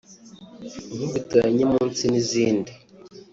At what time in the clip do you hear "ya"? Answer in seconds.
1.43-1.49